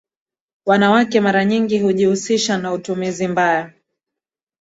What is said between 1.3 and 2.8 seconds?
nyingi hujihusisha na